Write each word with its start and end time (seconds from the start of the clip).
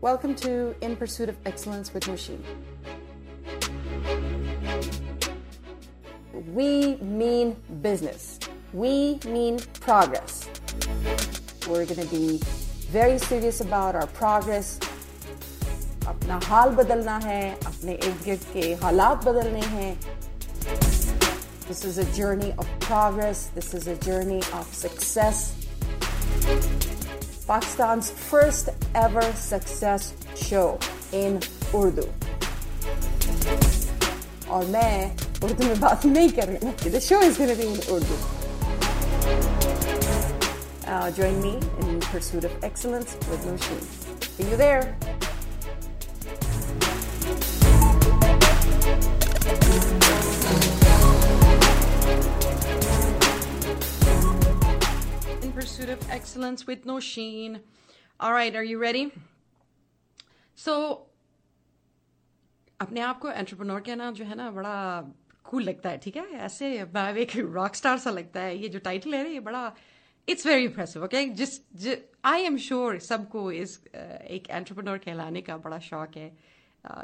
Welcome 0.00 0.34
to 0.36 0.74
In 0.80 0.96
Pursuit 0.96 1.28
of 1.28 1.36
Excellence 1.46 1.94
with 1.94 2.08
Machine. 2.08 2.42
We 6.52 6.96
mean 6.96 7.56
business. 7.82 8.38
We 8.72 9.18
mean 9.26 9.60
progress. 9.80 10.48
We're 11.68 11.86
going 11.86 12.00
to 12.00 12.10
be 12.14 12.40
very 12.90 13.18
serious 13.18 13.60
about 13.60 13.94
our 13.94 14.06
progress. 14.08 14.78
अपना 16.08 16.40
हाल 16.44 16.70
बदलना 16.76 17.16
है 17.24 17.42
अपने 17.66 17.92
इर्द 17.92 18.24
गिर्द 18.24 18.44
के 18.52 18.72
हालात 18.82 19.24
बदलने 19.24 19.60
हैं 19.74 19.98
This 21.68 21.84
is 21.84 21.98
a 21.98 22.04
journey 22.16 22.52
of 22.58 22.66
progress. 22.80 23.46
This 23.54 23.72
is 23.74 23.86
a 23.86 23.96
journey 23.96 24.42
of 24.52 24.66
success. 24.74 25.54
Pakistan's 27.46 28.10
first 28.10 28.68
ever 28.94 29.22
success 29.34 30.14
show 30.36 30.78
in 31.12 31.40
Urdu. 31.74 32.06
और 34.50 34.64
मैं 34.66 35.16
उर्दू 35.44 35.66
में 35.66 35.80
बात 35.80 36.04
नहीं 36.06 36.30
कर 36.38 36.48
रही 36.48 36.66
हूँ 36.66 36.74
The 36.92 37.00
show 37.00 37.20
is 37.22 37.38
going 37.38 37.50
to 37.50 37.56
be 37.56 37.68
in 37.68 37.80
Urdu. 37.94 38.16
Uh, 40.86 41.10
join 41.10 41.40
me 41.40 41.54
in 41.80 42.00
pursuit 42.00 42.44
of 42.44 42.52
excellence 42.62 43.16
with 43.30 43.46
Nosheen. 43.46 43.82
See 44.36 44.50
you 44.50 44.56
there. 44.56 44.96
pursuit 55.56 55.88
of 55.88 56.10
excellence 56.10 56.66
with 56.66 56.84
Nosheen. 56.84 57.60
All 58.20 58.32
right, 58.32 58.54
are 58.54 58.64
you 58.64 58.78
ready? 58.78 59.10
So, 60.58 61.06
अपने 62.80 63.00
आप 63.00 63.18
को 63.18 63.30
entrepreneur 63.30 63.80
कहना 63.80 64.10
जो 64.10 64.24
है 64.24 64.34
ना 64.36 64.50
बड़ा 64.50 64.74
cool 65.44 65.62
लगता 65.62 65.90
है 65.90 65.98
ठीक 65.98 66.16
है 66.16 66.24
ऐसे 66.46 66.68
मैं 66.94 67.14
एक 67.16 67.36
रॉक 67.36 67.74
स्टार 67.74 67.98
सा 67.98 68.10
लगता 68.10 68.40
है 68.40 68.56
ये 68.58 68.68
जो 68.68 68.78
टाइटल 68.78 69.14
है 69.14 69.22
ना 69.24 69.30
ये 69.30 69.40
बड़ा 69.40 69.72
इट्स 70.28 70.46
वेरी 70.46 70.64
इम्प्रेसिव 70.64 71.04
ओके 71.04 71.24
जिस 71.40 71.58
आई 72.24 72.42
एम 72.42 72.56
श्योर 72.66 72.98
सबको 72.98 73.50
इस 73.52 73.78
uh, 73.78 73.94
एक 73.94 74.50
एंटरप्रेन्योर 74.50 74.98
कहलाने 74.98 75.40
का 75.42 75.56
बड़ा 75.58 75.78
शौक 75.88 76.16
है 76.16 76.30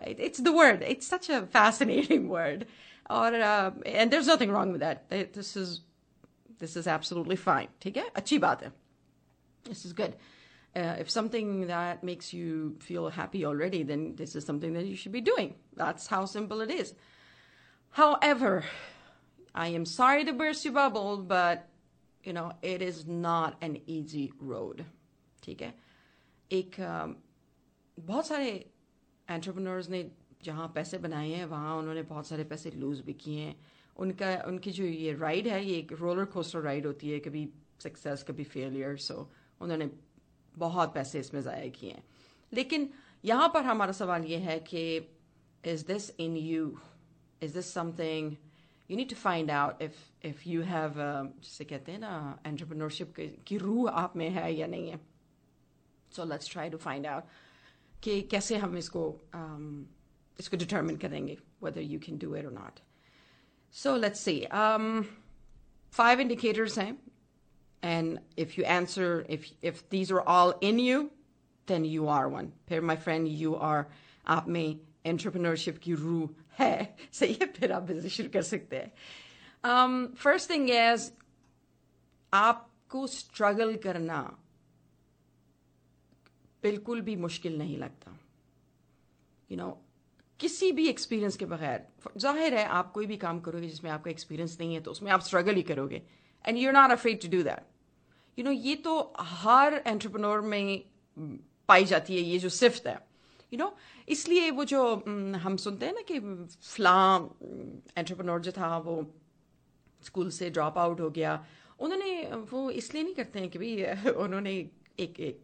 it's 0.09 0.41
the 0.41 0.49
word 0.57 0.83
it's 0.83 1.11
such 1.11 1.31
a 1.31 1.41
fascinating 1.57 2.29
word 2.31 2.65
और 3.11 3.35
and 3.35 4.11
there 4.11 4.23
is 4.23 4.31
nothing 4.31 4.53
wrong 4.53 4.73
with 4.73 4.83
that 4.83 5.35
this 5.35 5.57
is 5.57 5.81
this 6.63 6.77
is 6.77 6.89
absolutely 6.89 7.37
fine 7.37 7.69
ठीक 7.83 7.97
है 7.97 8.09
अच्छी 8.17 8.39
बात 8.39 8.63
है 8.63 8.73
this 9.65 9.85
is 9.85 9.93
good. 9.93 10.15
Uh, 10.77 10.97
if 10.99 11.11
something 11.11 11.67
that 11.67 12.03
makes 12.05 12.33
you 12.33 12.77
feel 12.81 13.09
happy 13.09 13.45
already, 13.45 13.83
then 13.83 14.15
this 14.17 14.35
is 14.37 14.45
something 14.45 14.73
that 14.73 14.87
you 14.87 14.97
should 14.97 15.13
be 15.13 15.21
doing. 15.21 15.55
That's 15.77 16.07
how 16.07 16.25
simple 16.25 16.61
it 16.61 16.71
is. 16.71 16.95
However, 17.91 18.65
I 19.55 19.69
am 19.69 19.85
sorry 19.85 20.25
to 20.25 20.33
burst 20.33 20.65
your 20.65 20.75
bubble, 20.75 21.17
but 21.17 21.69
you 22.25 22.33
know 22.33 22.53
it 22.63 22.83
is 22.83 23.07
not 23.07 23.57
an 23.61 23.81
easy 23.87 24.33
road. 24.41 24.85
ठीक 25.43 25.63
है 25.63 25.75
एक 26.53 26.77
um, 26.81 27.15
बहुत 28.01 28.27
सारे 28.27 28.51
entrepreneurs 29.31 29.89
ने 29.91 30.03
जहाँ 30.45 30.67
पैसे 30.75 30.99
बनाए 30.99 31.31
हैं 31.31 31.45
वहाँ 31.47 31.77
उन्होंने 31.77 32.03
बहुत 32.11 32.27
सारे 32.27 32.45
पैसे 32.53 32.71
लूज 32.71 33.01
भी 33.07 33.13
किए 33.23 33.41
हैं 33.41 33.57
उनका 33.96 34.36
उनकी 34.48 34.72
जो 34.72 34.86
ये 34.86 35.14
राइड 35.14 35.48
है 35.48 35.64
ये 35.66 35.78
एक 35.78 35.92
रोलर 36.00 36.26
कोस्टर 36.26 36.60
राइड 36.62 36.86
होती 36.86 37.10
है 37.12 37.20
कभी 37.20 37.48
सक्सेस 37.80 38.24
कभी 38.24 38.44
फेलियर 38.44 38.98
सो 39.00 39.30
उन्होंने 39.62 39.90
बहुत 40.56 40.94
पैसे 40.94 41.20
इसमें 41.20 41.42
ज़ाया 41.42 41.68
किए 41.70 41.92
हैं। 41.92 42.04
लेकिन 42.52 42.90
यहाँ 43.26 43.50
पर 43.54 43.64
हमारा 43.64 43.92
सवाल 43.92 44.26
ये 44.26 44.38
है 44.40 44.60
कि 44.60 44.84
is 45.64 45.86
this 45.88 46.10
in 46.20 46.38
you 46.38 46.78
is 47.42 47.54
this 47.54 47.74
something 47.74 48.36
you 48.90 48.98
need 48.98 49.10
to 49.10 49.16
find 49.16 49.52
out 49.52 49.82
if 49.82 50.28
if 50.28 50.44
you 50.50 50.62
have 50.64 50.94
जिसे 50.98 51.66
कहते 51.66 51.92
हैं 51.92 52.00
ना 52.00 52.40
एंटरप्रेन्योरशिप 52.46 53.14
की 53.48 53.58
रूह 53.58 53.90
आप 53.92 54.16
में 54.16 54.30
है 54.30 54.54
या 54.54 54.68
नहीं 54.68 54.90
है। 54.90 55.00
So 56.12 56.26
let's 56.26 56.52
try 56.52 56.70
to 56.70 56.78
find 56.78 57.08
out 57.08 57.24
कि 58.04 58.22
कैसे 58.22 58.58
हम 58.58 58.78
इसको 58.78 59.04
um, 59.36 59.86
इसको 60.40 60.58
डिटर्मिन 60.58 60.98
करेंगे 60.98 61.38
whether 61.64 61.82
you 61.82 62.00
can 62.00 62.18
do 62.18 62.36
it 62.36 62.46
और 62.46 62.52
not 62.54 62.80
so 63.73 63.97
let's 63.97 64.21
see 64.25 64.41
five 65.93 66.21
indicators 66.21 66.79
हैं 66.79 66.97
and 67.83 68.19
if 68.43 68.55
you 68.59 68.65
answer 68.65 69.09
if 69.35 69.45
if 69.63 69.77
these 69.91 70.11
are 70.15 70.23
all 70.33 70.53
in 70.69 70.79
you 70.85 70.97
then 71.69 71.85
you 71.85 72.09
are 72.15 72.29
one 72.29 72.49
फिर 72.69 72.83
my 72.83 72.97
friend 73.05 73.29
you 73.43 73.55
are 73.69 73.85
आप 74.37 74.49
में 74.49 74.81
entrepreneurship 75.07 75.79
की 75.85 75.95
रूह 75.95 76.29
है 76.59 76.97
सही 77.13 77.35
है 77.41 77.47
फिर 77.59 77.73
आप 77.73 77.83
बिजनेस 77.83 78.13
शुरू 78.13 78.31
कर 78.33 78.43
सकते 78.43 78.77
हैं 78.77 80.07
फर्स्ट 80.25 80.51
थिंग 80.51 80.71
इज 80.71 81.11
आपको 82.33 83.07
स्ट्रगल 83.07 83.75
करना 83.87 84.21
बिल्कुल 86.63 87.01
भी 87.01 87.17
मुश्किल 87.17 87.59
नहीं 87.59 87.77
लगता 87.79 88.11
यू 88.11 89.57
you 89.57 89.65
नो 89.65 89.69
know, 89.69 89.77
किसी 90.40 90.72
भी 90.72 90.88
एक्सपीरियंस 90.88 91.36
के 91.38 91.46
बगैर, 91.46 91.86
ज़ाहिर 92.18 92.54
है 92.54 92.66
आप 92.66 92.92
कोई 92.92 93.06
भी 93.06 93.18
काम 93.18 93.40
करोगे 93.40 93.68
जिसमें 93.68 93.92
आपका 93.92 94.12
एक्सपीरियंस 94.12 94.58
नहीं 94.60 94.74
है 94.74 94.82
तो 94.82 94.92
उसमें 94.92 95.12
आप 95.12 95.22
स्ट्रगल 95.22 95.56
ही 95.56 95.62
करोगे 95.62 96.02
and 96.46 96.58
you 96.58 96.68
are 96.68 96.74
not 96.74 96.92
afraid 96.92 97.22
to 97.22 97.30
do 97.38 97.44
that 97.44 98.40
you 98.40 98.46
know 98.46 98.52
ये 98.52 98.76
तो 98.76 99.14
हर 99.20 99.82
एंटरप्रेन्योर 99.88 100.42
में 100.42 100.84
पाई 101.70 101.86
जाती 101.86 102.16
है, 102.16 102.22
ये 102.22 102.40
जो 102.40 102.50
सिफ्त 102.50 102.88
है। 102.88 103.00
यू 103.52 103.58
नो 103.60 103.76
इसलिए 104.08 104.50
वो 104.52 104.64
जो 104.66 104.84
हम 105.44 105.56
सुनते 105.58 105.86
हैं 105.86 105.94
ना 105.94 106.02
कि 106.02 106.20
फ्ला 106.20 107.16
एंटरप्रेन्योर 107.98 108.42
जो 108.42 108.52
था, 108.52 108.78
वो 108.78 109.14
स्कूल 110.04 110.30
से 110.30 110.50
ड्रॉप 110.50 110.78
आउट 110.78 111.02
हो 111.02 111.10
गया। 111.10 111.44
उन्होंने, 111.80 112.24
वो 112.52 112.70
इसलिए 112.72 113.04
नहीं 113.04 113.16
करते 113.16 113.40
हैं 113.40 113.50
कि 113.50 113.60
भाई, 113.60 114.12
उन्होंने 114.26 114.52
एक 115.00 115.20
एक 115.20 115.44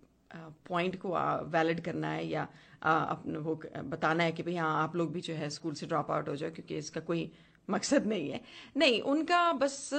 पॉइंट 0.69 0.95
को 1.01 1.15
वैलिड 1.49 1.79
करना 1.81 2.09
है 2.09 2.27
या 2.27 2.47
अपना 2.81 3.39
वो 3.39 3.55
बताना 3.85 4.23
है 4.23 4.31
कि 4.31 4.43
भाई 4.43 4.55
हाँ 4.55 4.83
आप 4.83 4.95
लोग 4.95 5.11
भी 5.13 5.21
जो 5.21 5.33
है 5.33 5.49
स्कूल 5.49 5.73
से 5.73 5.85
ड्रॉप 5.85 6.11
आउट 6.11 6.29
हो 6.29 6.35
जाओ, 6.35 6.49
क्योंकि 6.51 6.77
इसका 6.77 7.01
कोई 7.01 7.31
मकसद 7.67 8.05
नहीं 8.07 8.29
है। 8.29 8.41
नहीं, 8.77 9.01
उनका 9.03 9.51
बस 9.53 9.89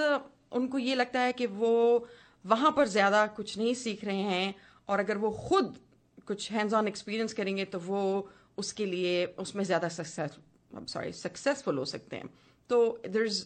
उनको 0.52 0.78
ये 0.78 0.94
लगता 0.94 1.20
है 1.20 1.32
कि 1.32 1.46
वो 1.46 2.06
वहाँ 2.44 2.70
पर 2.76 2.88
ज़्यादा 2.88 3.26
कुछ 3.28 3.56
नहीं 3.58 3.74
सीख 3.76 4.04
रहे 4.04 4.22
हैं, 4.22 4.54
और 4.88 5.00
अगर 5.00 5.18
वो 5.18 5.30
खुद 5.41 5.78
कुछ 6.26 6.50
हैंड्स 6.52 6.74
ऑन 6.74 6.88
एक्सपीरियंस 6.88 7.32
करेंगे 7.32 7.64
तो 7.64 7.78
वो 7.80 8.28
उसके 8.58 8.86
लिए 8.86 9.24
उसमें 9.38 9.64
ज़्यादा 9.64 9.88
सक्सेस 9.91 10.36
सॉरी 10.72 11.12
सक्सेसफुल 11.12 11.78
हो 11.78 11.84
सकते 11.86 12.16
हैं। 12.16 12.28
तो 12.70 13.00
there 13.08 13.22
is 13.22 13.44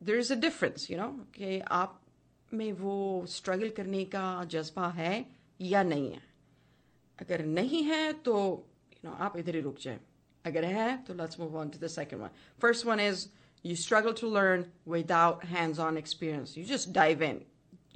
there 0.00 0.18
is 0.18 0.32
a 0.32 0.36
difference 0.36 0.90
you 0.90 0.98
know 0.98 1.08
कि 1.34 1.58
आप 1.60 2.00
में 2.50 2.72
वो 2.74 3.24
स्ट्रगल 3.28 3.70
करने 3.76 4.04
का 4.06 4.44
जज्बा 4.50 4.88
है 4.88 5.24
या 5.60 5.82
नहीं 5.82 6.10
है। 6.12 6.22
अगर 7.18 7.44
नहीं 7.46 7.82
है 7.84 8.12
तो 8.24 8.34
यू 8.94 9.08
नो 9.08 9.16
आप 9.16 9.36
इधर 9.38 9.54
ही 9.54 9.60
रुक 9.60 9.78
जाए। 9.80 9.98
अगर 10.44 10.64
है 10.64 10.96
तो 11.04 11.14
let's 11.14 11.40
move 11.40 11.56
on 11.58 11.68
to 11.68 11.78
the 11.78 11.86
second 11.90 12.20
one 12.20 12.30
first 12.62 12.86
one 12.86 13.00
is 13.00 13.26
you 13.64 13.76
struggle 13.76 14.12
to 14.20 14.30
learn 14.34 14.64
without 14.88 15.44
hands 15.44 15.78
on 15.80 15.98
experience 15.98 16.56
you 16.58 16.64
just 16.66 16.90
dive 16.94 17.22
in 17.22 17.40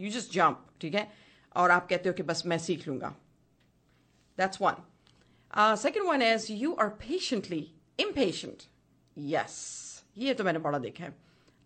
you 0.01 0.11
just 0.11 0.33
jump 0.33 0.67
ठीक 0.81 0.95
है? 0.95 1.11
और 1.57 1.71
आप 1.71 1.89
कहते 1.89 2.09
हो 2.09 2.13
कि 2.15 2.23
बस 2.23 2.47
मैं 2.47 2.59
सीख 2.59 2.87
लूँगा। 2.89 3.15
That's 4.39 4.61
one 4.63 5.77
second 5.77 6.07
one 6.07 6.23
is 6.23 6.53
you 6.53 6.73
are 6.75 6.89
patiently 6.99 7.61
impatient 7.99 8.63
yes 9.17 9.59
ये 10.19 10.35
तो 10.35 10.45
मैंने 10.45 10.59
बड़ा 10.59 10.79
देखा 10.79 11.05
है। 11.05 11.15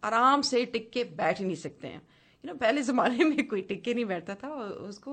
आराम 0.03 0.43
से 0.43 0.65
टिक 0.67 0.91
के 0.93 1.05
बैठ 1.17 1.39
ही 1.39 1.45
नहीं 1.45 1.57
सकते 1.57 1.89
हैं। 1.89 2.03
यू 2.45 2.51
नो 2.51 2.55
पहले 2.59 2.83
ज़माने 2.83 3.25
में 3.25 3.47
कोई 3.49 3.63
टिक 3.63 3.89
नहीं 3.89 4.05
बैठता 4.07 4.35
था 4.35 4.49
उसको, 4.89 5.13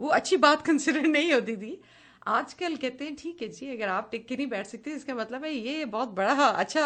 वो 0.00 0.08
अच्छी 0.10 0.36
बात 0.38 0.66
कंसिडर 0.66 1.06
नहीं 1.08 1.32
होती 1.32 1.56
थी। 1.56 1.80
आजकल 2.28 2.76
कहते 2.76 3.04
हैं, 3.04 3.14
ठीक 3.16 3.42
है 3.42 3.48
जी, 3.48 3.70
अगर 3.72 3.88
आप 3.88 4.08
टिक 4.10 4.26
के 4.28 4.36
नहीं 4.36 4.46
बैठ 4.46 4.66
सकते, 4.66 4.90
इसका 4.92 5.14
मतलब 5.14 5.44
है 5.44 5.52
ये 5.52 5.84
बहुत 5.86 6.08
बड़ा 6.14 6.46
अच्छा 6.46 6.84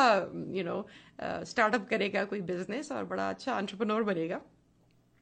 यू 0.51 0.65
नो 0.65 0.87
स्टार्टअप 1.21 1.87
करेगा 1.91 2.25
कोई 2.25 2.41
बिज़नेस 2.51 2.93
और 2.93 3.05
बड़ा 3.05 3.29
अच्छा 3.29 3.59
एंटरप्रेन्योर 3.59 4.03
बनेगा। 4.05 4.41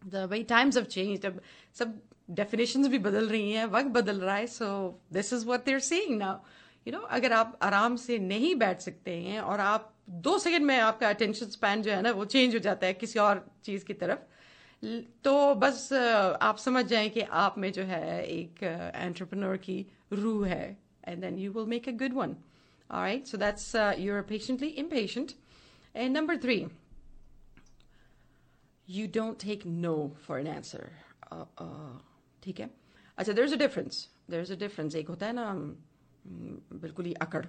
द 0.03 0.27
भाई 0.31 0.43
टाइम्स 0.51 0.77
ऑफ़ 0.79 0.85
चेंज 0.87 1.27
अब 1.27 1.41
सब 1.79 2.01
डेफिनेशंस 2.33 2.87
भी 2.89 2.99
बदल 2.99 3.29
रही 3.29 3.53
हैं, 3.53 3.65
वक्त 3.67 3.89
बदल 3.91 4.21
रहा 4.21 4.35
है 4.37 4.47
so 4.49 4.67
this 5.13 5.33
is 5.33 5.47
what 5.47 5.65
they're 5.65 5.79
saying 5.87 6.19
now 6.19 6.37
you 6.87 6.93
know 6.93 6.99
अगर 7.11 7.33
आप 7.33 7.59
आराम 7.63 7.97
से 7.97 8.19
नहीं 8.19 8.55
बैठ 8.57 8.81
सकते 8.81 9.17
हैं 9.19 9.41
और 9.41 9.61
आप, 9.61 9.93
दो 10.11 10.39
सेकंड 10.39 10.67
में 10.67 10.79
आपका 10.79 11.09
अटेंशन 11.09 11.47
स्पैन 11.49 11.83
जो 11.83 11.93
है 11.93 12.03
ना, 12.03 12.11
वो 12.11 12.25
चेंज 12.27 12.55
हो 12.55 12.59
जाता 12.61 12.87
है 12.87 12.95
किसी 12.95 13.19
और 13.21 13.47
चीज़ 13.65 13.85
की 13.85 13.95
तरफ़। 13.95 14.19
तो 15.25 15.55
बस 15.55 15.93
आप 16.43 16.59
समझ 16.59 16.85
जाएँ 16.87 17.09
कि 17.11 17.21
आप 17.21 17.59
में 17.59 17.71
जो 17.73 17.83
है 17.83 18.23
एक 18.27 18.63
एंटरप्रेन्योर 18.63 19.57
की 19.57 19.87
रूह 20.13 20.47
है 20.49 20.77
and 21.05 21.21
then 21.21 21.39
you 21.39 21.53
will 21.53 21.67
make 21.67 21.89
a 21.89 21.93
good 22.03 22.13
one 22.13 22.37
right 22.91 23.27
so 23.27 23.39
that's 23.39 23.75
you 23.99 24.15
are 24.15 24.23
patiently 24.29 24.69
impatient 24.85 25.33
and 25.95 26.17
number 26.17 26.37
three 26.37 26.57
you 28.89 29.07
don't 29.15 29.41
take 29.43 29.67
no 29.67 29.95
for 30.27 30.41
an 30.41 30.49
answer 30.55 30.89
ठीक 32.43 32.61
है? 32.61 32.71
अच्छा 33.19 33.33
there 33.33 33.45
is 33.45 33.55
a 33.55 33.59
difference 33.59 34.09
there 34.31 34.41
is 34.41 34.53
a 34.53 34.57
difference 34.57 34.95
एक 34.97 35.09
होता 35.09 35.27
है 35.27 35.33
ना 35.33 35.53
बिल्कुल 36.27 37.05
ही 37.05 37.13
अकड़, 37.13 37.45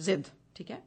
जिद, 0.00 0.26
ठीक 0.56 0.70
है? 0.70 0.82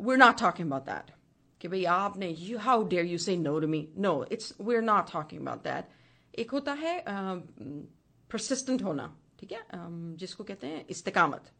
We're 0.00 0.16
not 0.16 0.38
talking 0.38 0.66
about 0.66 0.84
that. 0.86 1.17
कि 1.60 1.68
भाई 1.68 1.84
आपने 1.84 2.28
you 2.28 2.58
how 2.58 2.86
dare 2.88 3.06
you 3.06 3.18
say 3.18 3.36
no 3.36 3.58
to 3.60 3.68
me 3.68 3.88
no 3.98 4.12
it's 4.32 4.54
we 4.60 4.76
are 4.76 4.82
not 4.82 5.12
talking 5.12 5.40
about 5.42 5.62
that 5.64 6.38
एक 6.38 6.50
होता 6.50 6.72
है 6.72 7.02
परसिस्टेंट 8.30 8.82
होना 8.82 9.14
ठीक 9.40 9.52
है? 9.52 9.62
जिसको 10.16 10.44
कहते 10.44 10.66
हैं 10.66 10.84
इस्तकामत। 10.90 11.50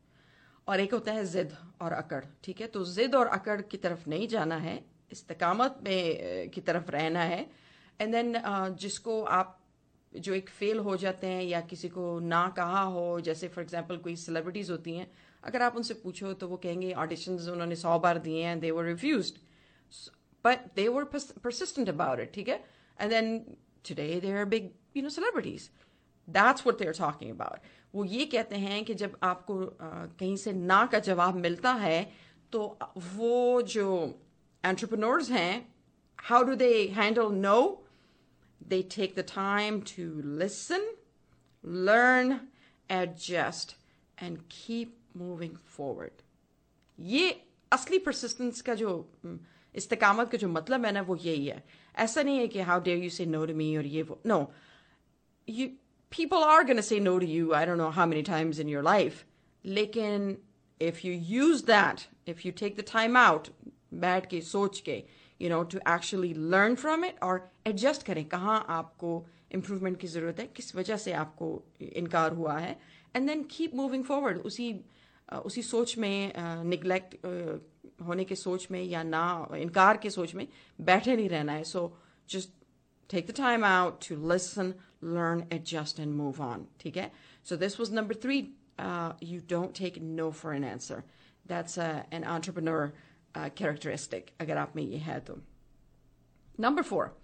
और 0.69 0.81
एक 0.81 0.93
होता 0.95 1.13
है 1.13 1.25
जिद 1.27 1.57
और 1.83 1.93
अकड़ 1.93 2.25
ठीक 2.45 2.61
है? 2.61 2.67
तो 2.67 2.85
जिद 2.85 3.15
और 3.15 3.27
अकड़ 3.27 3.61
की 3.63 3.77
तरफ़ 3.77 4.09
नहीं 4.09 4.29
जाना 4.29 4.57
है 4.57 4.85
इस्तकामत 5.13 5.79
में 5.85 6.51
की 6.51 6.61
तरफ़ 6.61 6.91
रहना 6.91 7.23
है। 7.23 7.41
एंड 8.01 8.13
देन 8.13 8.39
uh, 8.39 8.79
जिसको 8.79 9.23
आप 9.23 9.55
जो 10.13 10.35
एक 10.35 10.49
फेल 10.49 10.79
हो 10.79 10.97
जाते 10.97 11.27
हैं 11.27 11.43
या 11.43 11.61
किसी 11.61 11.89
को 11.89 12.19
ना 12.21 12.47
कहा 12.57 12.83
हो 12.83 13.21
जैसे 13.21 13.49
फॉर 13.49 13.65
एग्जांपल 13.65 13.97
कोई 13.97 14.15
सेलिब्रिटीज 14.17 14.71
होती 14.71 14.95
हैं 14.97 15.11
अगर 15.45 15.63
आप 15.63 15.77
उनसे 15.77 15.95
पूछो 15.95 16.33
तो 16.33 16.49
वो 16.49 16.57
कहेंगे 16.57 16.93
ऑडिशंस 16.93 17.49
उन्होंने 17.49 17.77
सौ 17.77 17.99
बार 17.99 18.19
दिए 18.19 18.45
हैं 18.45 18.59
they 18.61 18.71
were 18.71 18.85
refuse 18.85 19.33
but 20.46 20.66
they 20.76 20.88
were 20.88 21.04
persistent 21.44 21.90
about 21.90 22.20
it 22.20 22.34
ठीक 22.34 22.50
है 22.50 22.64
and 23.00 23.10
then 23.12 23.38
today 23.90 24.08
they 24.22 24.32
are 24.40 24.46
big 24.56 24.70
you 24.96 25.04
know 25.04 25.10
celebrities 25.10 25.70
that's 26.28 26.66
what 26.66 26.80
they 26.80 26.88
are 26.88 26.94
talking 27.00 27.32
about 27.32 27.72
वो 27.96 28.06
ये 28.06 28.26
कहते 28.26 28.56
हैं 28.58 28.84
कि 28.86 28.94
जब 29.02 29.18
आपको 29.24 29.60
कहीं 29.82 30.36
से 30.38 30.54
ना 30.54 30.86
का 30.92 31.00
जवाब 31.08 31.36
मिलता 31.38 31.74
है 31.82 32.04
तो 32.54 32.66
वो 33.14 33.62
जो 33.76 33.90
एंटरप्रेन्योर्स 34.64 35.30
हैं 35.32 35.52
how 36.20 36.44
do 36.44 36.56
they 36.56 36.72
handle 36.96 37.32
no 37.38 37.60
they 38.62 38.82
take 38.96 39.16
the 39.18 39.26
time 39.30 39.80
to 39.88 40.04
listen 40.40 40.92
learn 41.64 42.40
adjust 42.90 43.76
and 44.18 44.38
keep 44.52 44.98
moving 45.18 45.56
forward 45.78 46.22
ये 47.00 47.30
असली 47.72 47.98
परसिस्टेंस 48.00 48.62
का 48.62 48.74
जो 48.76 48.92
इस्तकामत 49.81 50.31
का 50.31 50.39
जो 50.39 50.49
मतलब 50.49 50.87
है 50.87 50.93
ना 50.93 51.03
वो 51.11 51.17
यही 51.25 51.47
है 51.47 51.63
ऐसा 52.07 52.23
नहीं 52.23 52.39
है 52.39 52.49
कि 52.49 52.61
how 52.71 52.81
dare 52.89 53.03
you 53.05 53.11
say 53.11 53.27
no 53.27 53.45
to 53.47 53.55
me 53.55 53.77
और 53.77 53.87
ये 53.87 54.03
वो 54.03 54.21
no 54.27 54.41
you 55.49 55.69
are 56.35 56.65
going 56.65 56.77
to 56.77 56.83
say 56.83 56.99
no 57.01 57.19
to 57.19 57.27
you, 57.27 57.55
I 57.55 57.65
don't 57.67 57.79
know 57.79 57.91
how 57.91 58.07
many 58.07 58.23
times 58.23 58.59
in 58.59 58.69
your 58.69 58.83
life. 58.83 59.25
Lekin, 59.65 60.39
if 60.81 61.05
you 61.05 61.13
use 61.13 61.63
that, 61.65 62.07
if 62.27 62.45
you 62.45 62.53
take 62.53 62.77
the 62.77 62.87
time 62.91 63.17
out, 63.17 63.51
बैठ 63.95 64.27
के 64.31 64.41
सोच 64.41 64.81
के 64.89 65.03
you 65.41 65.49
know 65.49 65.63
to 65.65 65.81
actually 65.87 66.35
learn 66.35 66.77
from 66.77 67.05
it 67.05 67.17
or 67.23 67.41
adjust 67.67 68.03
करें 68.05 68.25
कहाँ 68.29 68.65
आपको 68.69 69.13
improvement 69.55 69.99
की 70.01 70.07
ज़रूरत 70.07 70.41
है 70.41 70.47
किस 70.57 70.75
वजह 70.77 70.97
से 70.97 71.13
आपको 71.13 71.51
इनकार 71.81 72.33
हुआ 72.33 72.59
है 72.59 72.77
and 73.15 73.29
then 73.29 73.45
keep 73.55 73.75
moving 73.75 74.05
forward 74.11 74.43
उसी 74.51 74.73
उसी 75.29 75.63
सोच 75.63 75.97
में 75.99 76.33
निगलेक्ट 76.65 77.17
होने 78.07 78.25
के 78.25 78.35
सोच 78.35 78.67
में 78.71 78.83
या 78.83 79.03
ना 79.03 79.25
इनकार 79.57 79.97
के 80.03 80.11
सोच 80.11 80.35
में 80.35 80.47
बैठे 80.79 81.17
नहीं 81.17 81.29
रहना 81.29 81.53
है। 81.53 81.65
So 81.65 81.81
just 82.31 82.51
take 83.11 83.27
the 83.27 83.35
time 83.37 83.65
out 83.65 84.09
to 84.09 84.17
listen 84.33 84.73
learn 85.05 85.43
adjust 85.53 86.01
and 86.01 86.15
move 86.15 86.41
on 86.43 86.67
ठीक 86.81 86.97
है? 86.97 87.11
So 87.45 87.57
this 87.57 87.79
was 87.81 87.93
number 87.95 88.15
three 88.25 88.39
you 89.23 89.41
don't 89.51 89.79
take 89.79 89.99
no 90.03 90.31
for 90.41 90.55
an 90.55 90.65
answer 90.65 91.03
that's 91.49 91.79
an 91.79 92.25
entrepreneur 92.25 92.93
characteristic 93.37 94.31
अगर 94.41 94.57
आप 94.57 94.77
में 94.77 94.83
ये 94.83 94.99
है 94.99 95.21
तो। 95.21 95.39
Number 96.61 96.83
four 96.83 97.17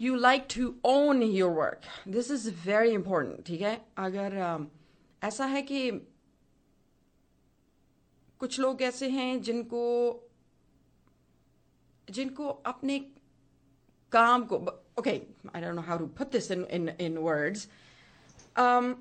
you 0.00 0.14
like 0.16 0.46
to 0.56 0.74
own 0.86 1.22
your 1.22 1.50
work 1.54 1.80
this 2.08 2.30
is 2.30 2.50
very 2.66 2.90
important 2.90 3.46
ठीक 3.46 3.60
है? 3.60 3.80
अगर 3.98 4.42
um, 4.46 4.66
ऐसा 5.22 5.44
है 5.46 5.62
कि 5.62 5.90
कुछ 8.38 8.60
लोग 8.60 8.82
ऐसे 8.82 9.08
हैं 9.08 9.42
जिनको 9.42 9.82
जिनको 12.10 12.48
अपने 12.48 12.98
काम 14.12 14.44
को 14.44 14.56
okay 14.98 15.10
I 15.54 15.62
know 15.62 15.86
how 15.88 15.96
to 15.98 16.06
put 16.18 16.30
this 16.30 16.50
in, 16.50 16.64
in, 16.76 16.88
in 16.98 17.18
words. 17.28 17.66
Um, 18.56 18.94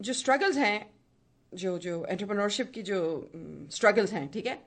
जो 0.00 0.12
स्ट्रगल्स 0.12 0.56
हैं 0.56 0.90
जो 1.54 1.78
जो 1.78 2.04
एंटरप्रेन्योरशिप 2.04 2.70
की 2.70 2.82
जो 2.82 2.98
स्ट्रगल्स 3.70 4.12
हैं 4.12 4.30
ठीक 4.32 4.46
है? 4.46 4.58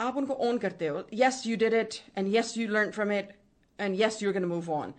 आप 0.00 0.16
उनको 0.16 0.34
ओन 0.34 0.58
करते 0.58 0.86
हो। 0.86 1.06
Yes 1.12 1.46
you 1.46 1.56
did 1.56 1.74
it 1.74 1.94
and 2.18 2.34
yes 2.34 2.56
you 2.58 2.68
learn 2.68 2.90
from 2.90 3.12
it 3.12 3.36
and 3.80 4.00
yes 4.00 4.22
you 4.22 4.32
can 4.32 4.44
move 4.44 4.70
on 4.72 4.94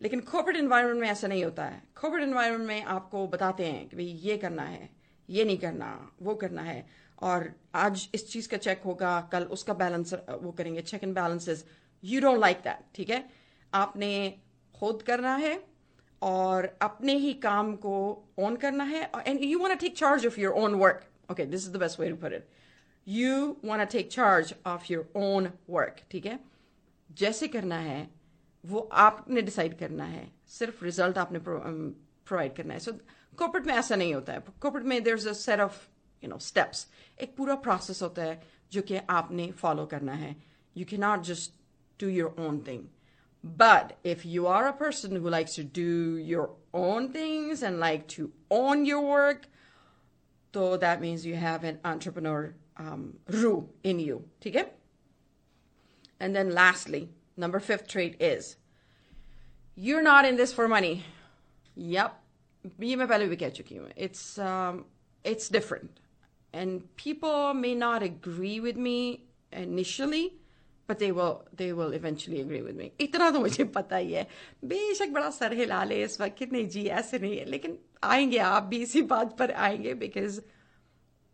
लेकिन 0.00 0.20
कॉर्पोरेट 0.20 0.56
इन्वायरमेंट 0.56 1.00
में 1.00 1.08
ऐसा 1.08 1.28
नहीं 1.28 1.44
होता 1.44 1.64
है। 1.64 1.82
कॉर्पोरेट 2.00 2.28
इन्वायरमेंट 2.28 2.68
में 2.68 2.82
आपको 2.82 3.26
बताते 3.28 3.66
हैं 3.66 3.88
कि 3.88 3.96
भाई 3.96 4.04
ये 4.04 4.36
करना 4.38 4.62
है। 4.62 4.88
ये 5.28 5.44
नहीं 5.44 5.58
करना, 5.58 6.10
वो 6.22 6.34
करना 6.34 6.62
है। 6.62 6.86
और 7.22 7.52
आज 7.74 8.08
इस 8.14 8.30
चीज़ 8.30 8.48
का 8.48 8.56
चेक 8.56 8.82
होगा, 8.84 9.20
कल 9.32 9.44
उसका 9.46 9.74
बैलेंस 9.74 10.14
वो 10.14 10.52
करेंगे 10.52 10.82
check 10.82 11.04
and 11.04 11.14
balances 11.14 11.64
you 12.02 12.20
don't 12.20 12.38
like 12.40 12.58
that 12.58 12.84
ठीक 12.94 13.10
है? 13.10 13.24
आपने 13.72 14.10
खुद 14.74 15.02
करना 15.02 15.34
है 15.36 15.58
और 16.22 16.76
अपने 16.82 17.14
ही 17.18 17.32
काम 17.40 17.74
को 17.76 17.94
ऑन 18.40 18.56
करना 18.56 18.84
है 18.84 19.10
and 19.26 19.42
you 19.42 19.58
want 19.58 19.78
take 19.80 19.96
charge 19.96 20.26
of 20.26 20.40
your 20.40 20.54
own 20.54 20.74
work 20.74 21.08
okay 21.30 21.44
this 21.46 21.66
is 21.66 21.72
the 21.72 21.80
best 21.80 22.00
way 22.00 22.08
to 22.10 22.16
put 22.16 22.32
it 22.32 22.48
you 23.06 23.56
want 23.64 23.88
take 23.90 24.10
charge 24.12 24.54
of 24.66 24.92
your 24.92 25.12
own 25.16 25.50
work 25.70 26.00
ठीक 26.10 26.26
है? 26.26 26.38
जैसे 27.10 27.48
करना 27.48 27.78
है, 27.78 28.08
वो 28.64 28.80
आपने 28.92 29.42
डिसाइड 29.42 29.78
करना 29.78 30.04
है। 30.04 30.30
सिर्फ़ 30.48 30.84
रिज़ल्ट 30.84 31.18
आपने 31.18 31.38
प्रोवाइड 31.38 32.54
करना 32.56 32.74
है। 32.74 32.80
सो 32.80 32.92
कॉर्पोरेट 33.37 33.67
में 33.67 33.73
ऐसा 33.73 33.95
नहीं 33.95 34.13
होता 34.13 34.33
है 34.33 34.43
कॉर्पोरेट 34.61 34.87
में 34.87 35.01
there 35.03 35.17
is 35.17 35.27
a 35.27 35.33
set 35.41 35.59
of 35.59 35.87
you 36.23 36.29
know 36.29 36.37
steps 36.51 36.87
एक 37.21 37.35
पूरा 37.37 37.55
प्रोसेस 37.67 38.01
होता 38.01 38.23
है 38.23 38.41
जो 38.71 38.81
कि 38.89 38.97
आपने 39.09 39.51
फॉलो 39.61 39.85
करना 39.93 40.13
है 40.23 40.35
you 40.77 40.85
can 40.89 41.01
not 41.01 41.23
just 41.31 41.53
do 42.01 42.09
your 42.09 42.35
own 42.47 42.59
thing 42.67 42.87
But 43.43 43.97
if 44.03 44.25
you 44.25 44.47
are 44.47 44.67
a 44.67 44.73
person 44.73 45.15
who 45.15 45.29
likes 45.29 45.55
to 45.55 45.63
do 45.63 46.17
your 46.17 46.51
own 46.73 47.11
things 47.11 47.63
and 47.63 47.79
like 47.79 48.07
to 48.09 48.31
own 48.51 48.85
your 48.85 49.01
work, 49.01 49.47
so 50.53 50.75
that 50.77 50.99
means 50.99 51.25
you 51.25 51.35
have 51.35 51.63
an 51.63 51.79
entrepreneur 51.85 52.53
um, 52.77 53.17
ru 53.27 53.69
in 53.83 53.99
you. 53.99 54.25
Okay? 54.45 54.65
And 56.19 56.35
then 56.35 56.53
lastly, 56.53 57.09
number 57.37 57.59
fifth 57.61 57.87
trait 57.87 58.17
is 58.19 58.57
you're 59.75 60.01
not 60.01 60.25
in 60.25 60.35
this 60.35 60.51
for 60.51 60.67
money. 60.67 61.05
Yep. 61.75 62.19
It's 63.95 64.37
um, 64.39 64.85
it's 65.23 65.49
different. 65.49 65.99
And 66.51 66.95
people 66.95 67.53
may 67.53 67.75
not 67.75 68.03
agree 68.03 68.59
with 68.59 68.75
me 68.75 69.25
initially, 69.51 70.33
but 70.89 70.99
they 70.99 71.11
will 71.11 71.45
they 71.55 71.71
will 71.73 71.93
eventually 71.93 72.41
agree 72.41 72.61
with 72.61 72.75
me 72.75 72.91
इतना 72.99 73.29
तो 73.31 73.39
मुझे 73.39 73.63
पता 73.73 73.95
ही 73.95 74.13
है 74.13 74.27
बेशक 74.65 75.09
बड़ा 75.13 75.29
sir 75.29 75.53
हिला 75.53 75.83
ले 75.83 76.03
इस 76.03 76.19
वक्त 76.21 76.51
नहीं 76.51 76.67
जी 76.75 76.85
ऐसे 77.01 77.19
नहीं 77.19 77.37
है 77.37 77.45
लेकिन 77.45 77.77
आएंगे 78.03 78.37
आप 78.37 78.63
भी 78.71 78.81
इसी 78.83 79.01
बात 79.11 79.37
पर 79.37 79.51
आएंगे 79.51 79.93
because 79.99 80.39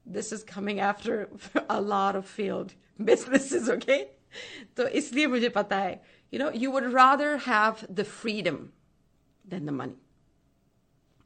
this 0.05 0.31
is 0.37 0.43
coming 0.43 0.79
after 0.79 1.29
a 1.69 1.79
lot 1.81 2.15
of 2.15 2.25
failed 2.25 2.73
businesses 3.11 3.69
okay 3.77 4.01
तो 4.77 4.87
इसलिए 5.01 5.27
मुझे 5.27 5.49
पता 5.49 5.77
है 5.77 6.01
you 6.33 6.41
know 6.41 6.51
you 6.63 6.71
would 6.75 6.91
rather 6.97 7.37
have 7.47 7.85
the 8.01 8.07
freedom 8.17 8.59
than 9.53 9.65
the 9.65 9.77
money 9.81 9.97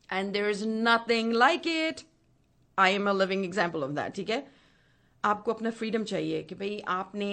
and 0.09 0.33
there 0.33 0.49
is 0.49 0.65
nothing 0.65 1.31
like 1.33 1.65
it 1.65 2.03
I 2.77 2.89
am 2.89 3.07
a 3.07 3.13
living 3.13 3.43
example 3.43 3.83
of 3.83 3.95
that 3.95 4.15
ठीक 4.15 4.29
है 4.29 4.45
आपको 5.23 5.53
अपना 5.53 5.71
freedom 5.71 6.03
चाहिए 6.03 6.41
कि 6.43 6.55
भाई 6.55 6.79
आपने 6.89 7.31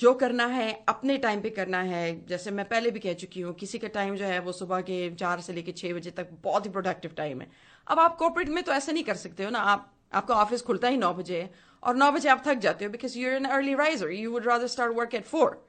जो 0.00 0.12
करना 0.14 0.46
है 0.46 0.70
अपने 0.88 1.16
टाइम 1.18 1.40
पे 1.40 1.50
करना 1.50 1.80
है 1.82 2.04
जैसे 2.26 2.50
मैं 2.50 2.64
पहले 2.68 2.90
भी 2.90 3.00
कह 3.00 3.12
चुकी 3.22 3.40
हूँ 3.40 3.54
किसी 3.54 3.78
का 3.78 3.88
टाइम 3.96 4.16
जो 4.16 4.24
है 4.24 4.38
वो 4.40 4.52
सुबह 4.52 4.80
के 4.90 4.98
चार 5.14 5.40
से 5.40 5.52
लेकर 5.52 5.72
छह 5.72 5.94
बजे 5.94 6.10
तक 6.10 6.30
बहुत 6.44 6.66
ही 6.66 6.70
प्रोडक्टिव 6.70 7.12
टाइम 7.16 7.40
है 7.40 7.48
अब 7.86 7.98
आप 7.98 8.16
कॉर्पोरेट 8.18 8.48
में 8.48 8.62
तो 8.64 8.72
ऐसा 8.72 8.92
नहीं 8.92 9.04
कर 9.04 9.14
सकते 9.16 9.44
हो 9.44 9.50
ना 9.50 9.58
आप 9.72 9.90
आपका 10.14 10.34
ऑफिस 10.34 10.62
खुलता 10.62 10.88
ही 10.88 10.96
नौ 10.96 11.12
बजे 11.14 11.40
है 11.40 11.50
और 11.82 11.96
नौ 11.96 12.10
बजे 12.12 12.28
आप 12.28 12.42
थक 12.46 12.58
जाते 12.66 12.84
हो 12.84 12.90
because 12.90 13.16
you 13.16 13.30
an 13.30 13.44
early 13.56 13.74
riser 13.74 14.10
you 14.10 14.30
would 14.32 14.46
rather 14.46 14.66
start 14.74 14.96
work 14.96 15.14
at 15.14 15.24
four 15.26 15.62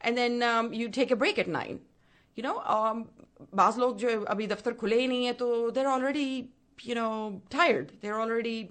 and 0.00 0.16
then 0.16 0.70
you 0.74 0.88
take 0.98 1.12
a 1.12 1.16
break 1.16 1.38
at 1.38 1.48
nine 1.48 1.80
you 2.38 2.44
know 2.44 2.54
बाज 3.54 3.78
लोग 3.78 3.96
जो 3.98 4.20
अभी 4.24 4.46
दफ्तर 4.46 4.72
खुले 4.82 5.00
ही 5.00 5.06
नहीं 5.06 5.24
है 5.24 5.32
तो 5.42 5.70
देर 5.70 5.86
already 5.86 6.26
you 6.78 6.94
know 6.94 7.08
tired 7.52 7.90
there 8.02 8.12
already 8.12 8.68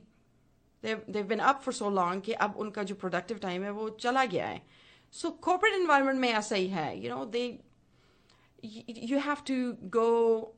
they've 0.83 1.27
been 1.27 1.41
up 1.41 1.63
for 1.63 1.71
so 1.77 1.89
long 1.95 2.21
कि 2.25 2.33
अब 2.43 2.55
उनका 2.57 2.83
जो 2.83 2.95
productive 2.95 3.39
time 3.45 3.63
है 3.63 3.71
वो 3.71 3.89
चला 4.01 4.23
गया 4.25 4.47
है 4.47 4.61
so 5.13 5.31
corporate 5.47 5.75
environment 5.79 6.19
में 6.19 6.29
ऐसा 6.29 6.55
ही 6.55 6.67
है 6.67 7.01
you 7.01 7.09
know 7.13 7.25
they 7.33 7.47
you 9.09 9.19
have 9.19 9.43
to 9.43 9.57
go 9.89 10.53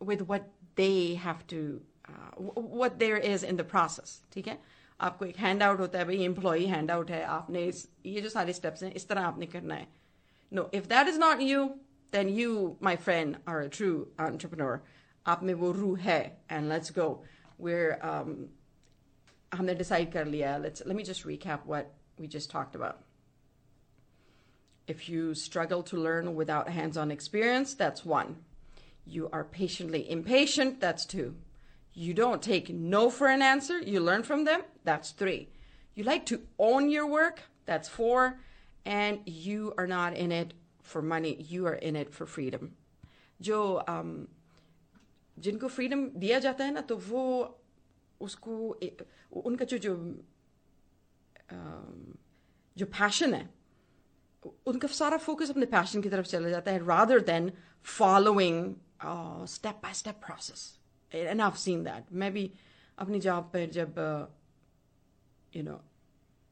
with 0.00 0.26
what 0.28 0.50
they 0.76 1.14
have 1.14 1.46
to 1.46 1.80
uh, 2.08 2.52
what 2.82 2.98
there 2.98 3.16
is 3.32 3.42
in 3.42 3.56
the 3.56 3.66
process 3.74 4.14
ठीक 4.32 4.48
है 4.48 4.58
आपको 5.00 5.24
एक 5.24 5.36
हैंड 5.36 5.62
आउट 5.62 5.80
होता 5.80 5.98
है 5.98 6.04
भाई 6.04 6.24
एम्प्लॉय 6.24 6.64
हैंड 6.66 6.90
आउट 6.90 7.10
है 7.10 7.22
आपने 7.36 7.64
इस 7.66 7.88
ये 8.06 8.20
जो 8.20 8.28
सारे 8.28 8.52
स्टेप्स 8.52 8.82
हैं 8.82 8.92
इस 8.94 9.08
तरह 9.08 9.26
आपने 9.26 9.46
करना 9.54 9.74
है 9.74 9.88
no 10.52 10.70
if 10.74 10.86
that 10.86 11.08
is 11.08 11.18
not 11.18 11.40
you 11.40 11.64
then 12.10 12.28
you 12.28 12.76
my 12.80 12.96
friend 12.96 13.38
are 13.46 13.60
a 13.62 13.68
true 13.68 14.08
entrepreneur 14.18 14.82
आप 15.26 15.42
में 15.42 15.54
वो 15.54 15.70
रूह 15.72 15.98
है 16.00 16.20
and 16.50 16.68
let's 16.68 16.90
go 16.90 17.22
we're 17.58 17.98
um, 18.02 18.48
हमने 19.54 19.74
decide 19.78 20.12
कर 20.12 20.26
लिया 20.26 20.60
let's 20.62 20.84
let 20.86 20.96
me 20.96 21.02
just 21.02 21.24
recap 21.24 21.64
what 21.66 21.94
we 22.18 22.26
just 22.26 22.50
talked 22.50 22.74
about 22.74 23.04
if 24.86 25.08
you 25.08 25.34
struggle 25.34 25.82
to 25.82 25.96
learn 25.96 26.34
without 26.34 26.68
hands-on 26.68 27.10
experience 27.10 27.74
that's 27.74 28.04
one 28.04 28.36
you 29.04 29.28
are 29.32 29.44
patiently 29.44 30.10
impatient 30.10 30.80
that's 30.80 31.06
two 31.06 31.34
you 31.94 32.14
don't 32.14 32.42
take 32.42 32.70
no 32.70 33.10
for 33.10 33.28
an 33.28 33.42
answer 33.42 33.78
you 33.80 34.00
learn 34.00 34.22
from 34.22 34.44
them 34.44 34.62
that's 34.84 35.10
three 35.10 35.48
you 35.94 36.04
like 36.04 36.26
to 36.26 36.40
own 36.58 36.90
your 36.90 37.06
work 37.06 37.42
that's 37.66 37.88
four 37.88 38.38
and 38.84 39.20
you 39.26 39.72
are 39.78 39.86
not 39.86 40.16
in 40.16 40.32
it 40.32 40.52
for 40.86 41.02
money 41.04 41.34
you 41.40 41.66
are 41.66 41.78
in 41.80 41.96
it 41.96 42.12
for 42.12 42.26
freedom 42.26 42.70
जो 43.40 43.58
um, 43.88 44.14
जिनको 45.36 45.68
freedom 45.68 46.06
दिया 46.16 46.38
जाता 46.38 46.64
है 46.64 46.72
ना 46.72 46.80
तो 46.80 46.96
वो 47.02 47.22
उसको 48.20 48.56
उनका 49.42 49.64
जो 49.64 49.78
जो 49.78 49.94
जो 52.76 52.86
पैशन 52.88 53.34
है 53.34 53.48
उनका 54.66 54.88
सारा 54.90 55.16
फोकस 55.18 55.50
अपने 55.50 55.66
पैशन 55.66 56.02
की 56.02 56.08
तरफ 56.08 56.26
चला 56.26 56.48
जाता 56.48 56.70
है 56.70 56.86
rather 56.86 57.20
than 57.30 57.52
following 57.98 58.74
step 59.48 59.80
by 59.82 59.94
step 59.94 60.20
process 60.26 60.66
and 61.12 61.40
I 61.40 61.50
seen 61.58 61.82
that 61.84 62.12
मैं 62.12 62.32
भी 62.32 62.50
अपनी 62.98 63.20
जॉब 63.20 63.50
पर 63.52 63.66
जब 63.72 63.98
you 65.52 65.62
no 65.62 65.80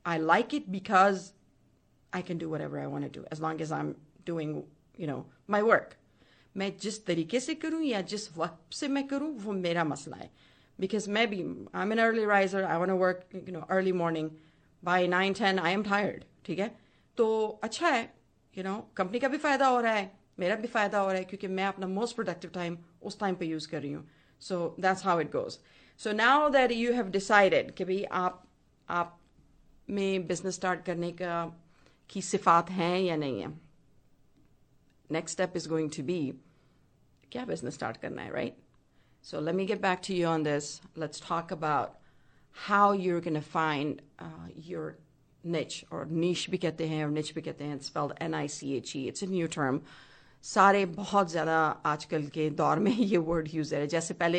I 0.05 0.19
like 0.21 0.55
it 0.55 0.69
because 0.69 1.31
I 2.13 2.23
can 2.23 2.39
do 2.39 2.51
what 2.51 2.61
ever 2.61 2.79
I 2.79 2.87
want 2.87 3.17
do 3.17 3.25
as 3.33 3.41
long 3.41 3.61
as 3.63 3.73
I 3.73 3.81
am 3.81 3.95
doing 4.28 4.62
you 5.00 5.08
know 5.08 5.26
my 5.50 5.62
work 5.64 5.96
मैं 6.56 6.72
जिस 6.82 7.06
तरीके 7.06 7.40
से 7.40 7.56
करूँ 7.56 7.82
या 7.84 8.02
जिस 8.10 8.38
वक्त 8.38 8.74
से 8.74 8.88
मैं 8.88 9.08
करूँ 9.08 9.32
वो 9.40 9.54
मेरा 9.54 9.84
मसला 9.84 10.18
है 10.18 10.30
बिकॉज़ 10.80 11.10
मैं 11.10 11.28
भी 11.30 11.42
I 11.76 11.82
am 11.82 11.92
an 11.92 12.00
early 12.00 12.26
riser 12.26 12.64
I 12.64 12.78
want 12.78 12.92
work 12.92 13.30
you 13.36 13.54
know 13.54 13.60
early 13.70 13.92
morning 13.94 14.30
by 14.84 15.08
nine 15.08 15.34
ten 15.34 15.60
I 15.60 15.74
am 15.74 15.84
tired 15.84 16.24
ठीक 16.46 16.60
है 16.60 16.72
तो 17.18 17.28
अच्छा 17.64 17.88
है 17.88 18.04
यू 18.56 18.64
नो 18.64 18.78
कंपनी 18.98 19.20
का 19.20 19.28
भी 19.28 19.38
फ़ायदा 19.38 19.68
हो 19.68 19.80
रहा 19.82 19.94
है 19.94 20.12
मेरा 20.40 20.56
भी 20.56 20.68
फ़ायदा 20.68 21.00
हो 21.00 21.08
रहा 21.08 21.18
है 21.18 21.24
क्योंकि 21.24 21.48
मैं 21.50 21.66
अपना 21.66 21.88
मोस्ट 21.88 22.16
प्रोडक्टिव 22.16 22.52
टाइम 22.54 22.78
उस 23.02 23.20
टाइम 23.20 23.36
पे 23.36 23.46
यूज़ 23.46 23.68
कर 23.70 23.82
रही 23.82 23.92
हूँ 23.92 24.08
so 24.42 24.76
that's 24.80 25.06
how 25.06 25.20
it 25.20 25.32
goes 25.32 25.58
so 26.00 26.12
now 26.14 26.50
that 26.50 26.72
you 26.72 26.94
have 26.94 27.10
decided 27.10 27.72
कि 27.72 27.86
भाई 27.86 28.04
आप 28.14 28.44
आप 28.88 29.20
में 29.90 30.28
बिज़नेस 30.28 30.56
स्टार्ट 30.56 30.86
करने 30.86 31.12
का 31.12 31.46
की 32.10 32.22
सिफात 32.22 32.70
हैं 32.72 33.00
या 33.00 33.16
नहीं 33.16 33.42
है 33.42 33.48
next 35.11 35.33
step 35.33 35.57
is 35.57 35.67
going 35.67 35.91
to 35.91 36.03
be 36.03 36.19
क्या 37.33 37.47
business 37.47 37.75
start 37.75 38.01
करना 38.03 38.23
है 38.23 38.33
right 38.33 38.59
so 39.25 39.41
let 39.41 39.55
me 39.55 39.67
get 39.67 39.81
back 39.81 40.03
to 40.03 40.15
you 40.15 40.27
on 40.27 40.43
this 40.43 40.81
let's 40.97 41.21
talk 41.21 41.51
about 41.51 41.97
how 42.57 42.93
you're 42.93 43.21
going 43.21 43.35
to 43.35 43.47
find 43.49 44.03
uh, 44.19 44.47
your 44.71 44.97
niche 45.45 45.85
or 45.91 46.05
niche 46.07 46.49
भी 46.51 46.59
कहते 46.59 46.87
हैं 46.89 47.05
और 47.05 47.13
niche 47.13 47.35
भी 47.35 47.43
कहते 47.43 47.65
हैं 47.65 47.79
it's 47.79 47.93
spelled 47.93 48.15
N-I-C-H-E 48.21 49.09
it's 49.09 49.23
a 49.23 49.31
new 49.37 49.49
term 49.49 49.81
सारे 50.45 50.85
बहुत 50.87 51.31
ज़्यादा 51.31 51.59
आजकल 51.87 52.27
के 52.35 52.49
दौर 52.59 52.79
में 52.79 52.93
ये 52.93 53.19
वर्ड 53.19 53.49
यूज़ 53.55 53.75
है 53.75 53.87
जैसे 53.87 54.15
पहले 54.15 54.39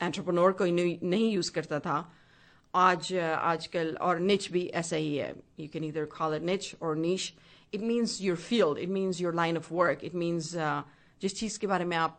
एंटरप्रेन्योर 0.00 0.52
कोई 0.60 0.72
नहीं 1.02 1.30
यूज़ 1.32 1.50
करता 1.52 1.78
था 1.86 1.96
आज 2.74 3.12
आजकल 3.14 3.94
और 4.02 4.18
निच 4.20 4.50
भी 4.52 4.66
ऐसा 4.80 4.96
ही 4.96 5.16
है 5.16 5.34
यू 5.60 5.68
कैन 5.72 5.84
इधर 5.84 6.04
कॉल 6.16 6.34
इट 6.36 6.42
निच 6.42 6.74
और 6.82 6.96
नीश 6.96 7.32
it 7.72 7.82
means 7.82 8.20
your 8.20 8.36
field 8.36 8.78
it 8.78 8.88
means 8.88 9.20
your 9.20 9.32
line 9.32 9.56
of 9.56 9.70
work 9.70 10.02
it 10.02 10.14
means 10.14 10.54
uh, 10.56 10.82
जिस 11.20 11.34
चीज़ 11.40 11.58
के 11.60 11.66
बारे 11.66 11.84
में 11.84 11.96
आप 11.96 12.18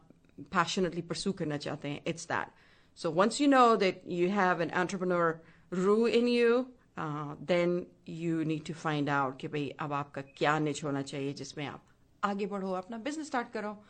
passionately 0.52 1.04
pursue 1.12 1.34
करना 1.38 1.58
चाहते 1.58 1.90
हैं 1.90 2.02
it's 2.06 2.26
that 2.26 2.52
so 2.96 3.10
once 3.10 3.40
you 3.40 3.48
know 3.48 3.76
that 3.76 4.02
you 4.08 4.30
have 4.30 4.60
an 4.60 4.72
entrepreneur 4.84 5.42
rule 5.72 6.06
in 6.06 6.28
you 6.28 6.68
uh, 6.98 7.36
then 7.46 7.86
you 8.06 8.46
need 8.46 8.66
to 8.66 8.74
find 8.74 9.10
out 9.10 9.38
कि 9.42 9.48
भाई 9.48 9.70
अब 9.80 9.94
आपका 9.94 10.22
क्या 10.38 10.58
निच 10.60 10.84
होना 10.84 11.02
चाहिए 11.02 11.34
जिसमें 11.34 11.66
आप 11.66 11.84
आगे 12.24 12.46
बढ़ो 12.54 12.72
अपना 12.74 12.98
बिजनेस 13.08 13.28
स्टार्ट 13.28 13.52
करो 13.54 13.78